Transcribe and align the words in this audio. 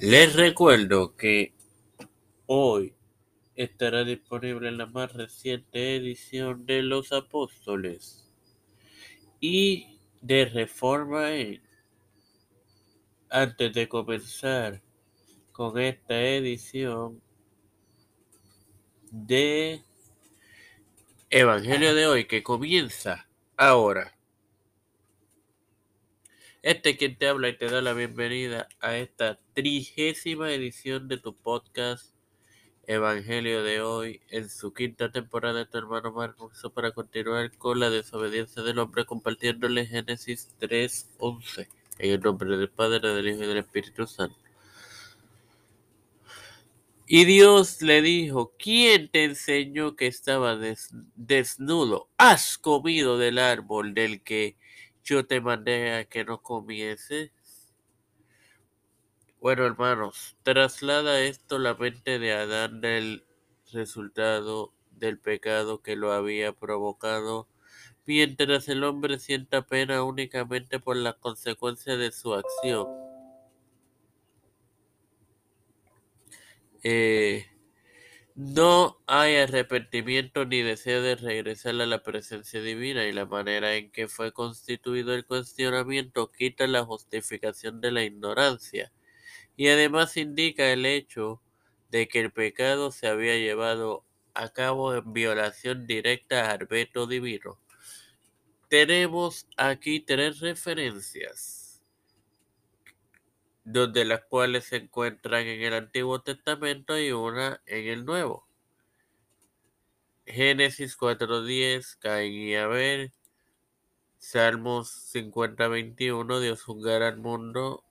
Les 0.00 0.34
recuerdo 0.34 1.14
que 1.14 1.52
hoy 2.46 2.94
estará 3.54 4.02
disponible 4.02 4.70
la 4.70 4.86
más 4.86 5.12
reciente 5.12 5.94
edición 5.94 6.64
de 6.64 6.82
Los 6.82 7.12
Apóstoles 7.12 8.26
y 9.40 10.00
de 10.22 10.46
Reforma. 10.46 11.28
Antes 13.28 13.74
de 13.74 13.88
comenzar 13.90 14.80
con 15.52 15.78
esta 15.78 16.18
edición 16.18 17.20
de 19.10 19.84
Evangelio 21.28 21.94
de 21.94 22.06
hoy 22.06 22.24
que 22.24 22.42
comienza 22.42 23.28
ahora. 23.54 24.16
Este 26.62 26.98
quien 26.98 27.16
te 27.16 27.26
habla 27.26 27.48
y 27.48 27.56
te 27.56 27.70
da 27.70 27.80
la 27.80 27.94
bienvenida 27.94 28.68
a 28.80 28.94
esta 28.94 29.38
trigésima 29.54 30.52
edición 30.52 31.08
de 31.08 31.16
tu 31.16 31.34
podcast 31.34 32.12
Evangelio 32.86 33.62
de 33.62 33.80
hoy 33.80 34.20
en 34.28 34.50
su 34.50 34.74
quinta 34.74 35.10
temporada 35.10 35.60
de 35.60 35.64
tu 35.64 35.78
hermano 35.78 36.12
Marcos 36.12 36.60
para 36.74 36.90
continuar 36.90 37.50
con 37.56 37.80
la 37.80 37.88
desobediencia 37.88 38.62
del 38.62 38.78
hombre 38.78 39.06
compartiéndole 39.06 39.86
Génesis 39.86 40.50
3.11 40.60 41.66
en 41.98 42.10
el 42.10 42.20
nombre 42.20 42.54
del 42.54 42.68
Padre, 42.68 43.08
del 43.08 43.28
Hijo 43.28 43.42
y 43.42 43.46
del 43.46 43.56
Espíritu 43.56 44.06
Santo. 44.06 44.36
Y 47.06 47.24
Dios 47.24 47.80
le 47.80 48.02
dijo, 48.02 48.52
¿quién 48.58 49.08
te 49.08 49.24
enseñó 49.24 49.96
que 49.96 50.08
estaba 50.08 50.58
desnudo? 51.16 52.10
¿Has 52.18 52.58
comido 52.58 53.16
del 53.16 53.38
árbol 53.38 53.94
del 53.94 54.22
que 54.22 54.58
yo 55.04 55.26
te 55.26 55.40
mandé 55.40 55.94
a 55.94 56.04
que 56.04 56.24
no 56.24 56.42
comiese? 56.42 57.32
Bueno, 59.40 59.64
hermanos, 59.64 60.36
traslada 60.42 61.20
esto 61.20 61.58
la 61.58 61.74
mente 61.74 62.18
de 62.18 62.32
Adán 62.32 62.80
del 62.80 63.24
resultado 63.72 64.74
del 64.90 65.18
pecado 65.18 65.80
que 65.82 65.96
lo 65.96 66.12
había 66.12 66.52
provocado, 66.52 67.48
mientras 68.04 68.68
el 68.68 68.84
hombre 68.84 69.18
sienta 69.18 69.62
pena 69.62 70.02
únicamente 70.04 70.78
por 70.78 70.96
las 70.96 71.14
consecuencias 71.14 71.98
de 71.98 72.12
su 72.12 72.34
acción. 72.34 72.86
Eh, 76.82 77.46
no 78.40 78.98
hay 79.06 79.36
arrepentimiento 79.36 80.46
ni 80.46 80.62
deseo 80.62 81.02
de 81.02 81.14
regresar 81.14 81.78
a 81.78 81.84
la 81.84 82.02
presencia 82.02 82.62
divina 82.62 83.04
y 83.04 83.12
la 83.12 83.26
manera 83.26 83.74
en 83.74 83.90
que 83.90 84.08
fue 84.08 84.32
constituido 84.32 85.14
el 85.14 85.26
cuestionamiento 85.26 86.32
quita 86.32 86.66
la 86.66 86.82
justificación 86.82 87.82
de 87.82 87.92
la 87.92 88.02
ignorancia 88.02 88.92
y 89.58 89.68
además 89.68 90.16
indica 90.16 90.72
el 90.72 90.86
hecho 90.86 91.42
de 91.90 92.08
que 92.08 92.20
el 92.20 92.32
pecado 92.32 92.92
se 92.92 93.08
había 93.08 93.36
llevado 93.36 94.06
a 94.32 94.48
cabo 94.48 94.94
en 94.94 95.12
violación 95.12 95.86
directa 95.86 96.50
al 96.50 96.64
veto 96.64 97.06
divino. 97.06 97.58
Tenemos 98.70 99.46
aquí 99.58 100.00
tres 100.00 100.40
referencias, 100.40 101.69
donde 103.64 104.04
las 104.04 104.22
cuales 104.24 104.64
se 104.64 104.76
encuentran 104.76 105.46
en 105.46 105.62
el 105.62 105.74
Antiguo 105.74 106.22
Testamento 106.22 106.98
y 106.98 107.12
una 107.12 107.60
en 107.66 107.88
el 107.88 108.04
Nuevo. 108.04 108.46
Génesis 110.26 110.96
4.10, 110.96 111.98
Caín 111.98 112.48
y 112.48 112.54
Abel, 112.54 113.12
Salmos 114.18 115.12
50.21, 115.14 116.40
Dios 116.40 116.62
juzgará 116.62 117.08
al 117.08 117.16
mundo 117.16 117.84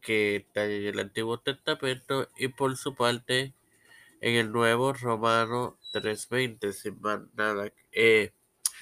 que 0.00 0.36
está 0.36 0.64
en 0.64 0.86
el 0.86 0.98
Antiguo 1.00 1.40
Testamento 1.40 2.30
y 2.36 2.48
por 2.48 2.76
su 2.76 2.94
parte 2.94 3.52
en 4.20 4.34
el 4.36 4.52
Nuevo 4.52 4.92
Romano 4.92 5.78
3.20, 5.92 6.72
sin 6.72 7.00
más 7.00 7.20
nada, 7.34 7.72
eh, 7.92 8.32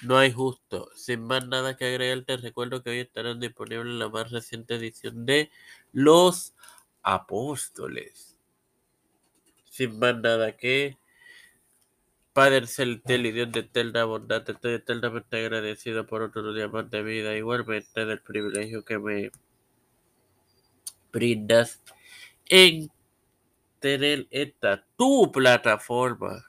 no 0.05 0.19
hay 0.19 0.33
justo, 0.33 0.91
sin 0.95 1.23
más 1.23 1.47
nada 1.47 1.77
que 1.77 1.87
agregar, 1.87 2.25
te 2.25 2.37
recuerdo 2.37 2.83
que 2.83 2.91
hoy 2.91 2.99
estarán 3.01 3.41
disponibles 3.41 3.95
la 3.95 4.09
más 4.09 4.31
reciente 4.31 4.77
edición 4.77 5.27
de 5.27 5.51
Los 5.93 6.55
Apóstoles. 7.03 8.37
Sin 9.65 9.99
más 9.99 10.17
nada 10.19 10.57
que 10.57 10.99
Padre 12.33 12.67
Celestial 12.67 13.27
y 13.27 13.33
Dios 13.33 13.53
de 13.53 13.61
eterna 13.61 14.05
bondad, 14.05 14.49
estoy 14.49 14.75
eternamente 14.75 15.39
agradecido 15.39 16.07
por 16.07 16.23
otro 16.23 16.53
día 16.53 16.69
más 16.69 16.91
de 16.91 17.03
vida, 17.03 17.37
igualmente 17.37 18.05
del 18.05 18.21
privilegio 18.21 18.85
que 18.85 18.99
me 18.99 19.31
brindas 21.13 21.81
en 22.47 22.91
tener 23.79 24.27
esta 24.31 24.85
tu 24.97 25.31
plataforma. 25.31 26.45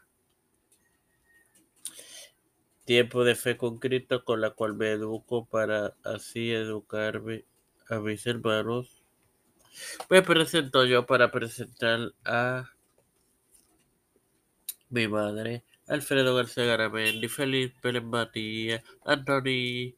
Tiempo 2.86 3.24
de 3.24 3.36
fe 3.36 3.58
con 3.58 3.80
Cristo 3.80 4.24
con 4.24 4.42
la 4.42 4.52
cual 4.52 4.76
me 4.76 4.92
educo 4.92 5.46
para 5.46 5.96
así 6.04 6.52
educarme 6.52 7.46
a 7.90 8.00
mis 8.00 8.26
hermanos. 8.28 9.04
Me 10.10 10.22
presento 10.22 10.86
yo 10.86 11.06
para 11.06 11.32
presentar 11.32 12.14
a 12.24 12.70
mi 14.90 15.08
madre, 15.08 15.64
Alfredo 15.88 16.36
García 16.36 16.66
Garamendi, 16.66 17.28
Felipe 17.28 17.76
Pérez 17.82 18.04
Matías, 18.04 18.84
Anthony 19.04 19.96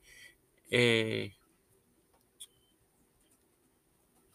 eh, 0.71 1.35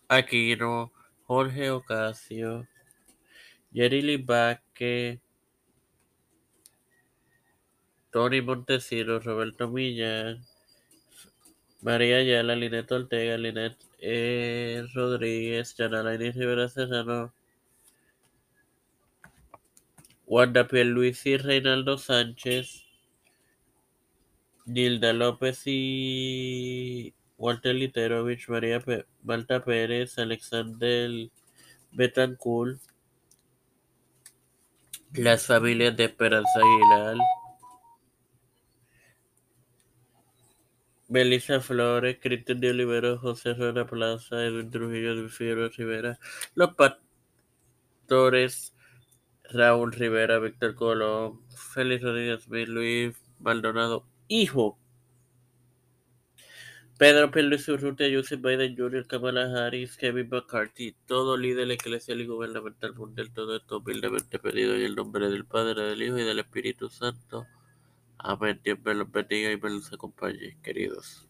Aquino, 0.08 0.92
Jorge 1.24 1.70
Ocasio, 1.70 2.68
Yerili 3.72 4.18
Vázquez, 4.18 5.21
Tony 8.12 8.42
Montesinos, 8.42 9.24
Roberto 9.24 9.68
Millán, 9.68 10.44
María 11.80 12.18
Ayala, 12.18 12.54
Linet 12.54 12.92
Ortega, 12.92 13.38
Linet 13.38 13.76
eh, 14.00 14.84
Rodríguez, 14.94 15.74
Yanalaini 15.76 16.30
Rivera 16.30 16.68
Serrano, 16.68 17.32
Wanda 20.26 20.68
Pierluisi, 20.68 21.38
Reinaldo 21.38 21.96
Sánchez, 21.96 22.84
Nilda 24.66 25.12
López 25.14 25.62
y 25.64 27.14
Walter 27.38 27.74
Literovich, 27.74 28.48
María 28.48 28.80
P 28.80 29.06
Malta 29.22 29.64
Pérez, 29.64 30.18
Alexander 30.18 31.30
Betancourt, 31.92 32.78
las 35.14 35.46
familias 35.46 35.96
de 35.96 36.04
Esperanza 36.04 36.60
Aguilar, 36.60 37.16
Melissa 41.12 41.60
Flores, 41.60 42.18
Cristian 42.22 42.58
de 42.58 42.70
Olivero, 42.70 43.18
José 43.18 43.52
Rueda 43.52 43.86
Plaza, 43.86 44.46
Edwin 44.46 44.70
Trujillo 44.70 45.14
de 45.14 45.68
Rivera, 45.68 46.18
los 46.54 46.74
pastores 46.74 48.74
Raúl 49.44 49.92
Rivera, 49.92 50.38
Víctor 50.38 50.74
Colón, 50.74 51.42
Félix 51.74 52.02
Rodríguez 52.02 52.48
Luis 52.48 53.14
Maldonado, 53.40 54.06
hijo 54.26 54.78
Pedro 56.96 57.30
Luis 57.42 57.68
Urrutia, 57.68 58.06
Joseph 58.10 58.40
Biden 58.40 58.74
Jr., 58.74 59.06
Kamala 59.06 59.66
Harris, 59.66 59.98
Kevin 59.98 60.30
McCarthy, 60.30 60.96
todo 61.04 61.36
líder 61.36 61.70
eclesial 61.72 62.22
y 62.22 62.26
gubernamental 62.26 62.94
mundial, 62.94 63.30
todo 63.34 63.56
esto 63.56 63.78
humildemente 63.78 64.38
pedido 64.38 64.76
en 64.76 64.82
el 64.82 64.94
nombre 64.94 65.28
del 65.28 65.44
Padre, 65.44 65.82
del 65.82 66.02
Hijo 66.02 66.16
y 66.16 66.24
del 66.24 66.38
Espíritu 66.38 66.88
Santo. 66.88 67.46
Amén. 68.22 68.58
Dios 68.64 68.78
me 68.84 68.94
los 68.94 69.10
bendiga 69.10 69.52
y 69.52 69.58
me 69.60 69.68
los 69.70 69.92
acompañe, 69.92 70.56
queridos. 70.62 71.28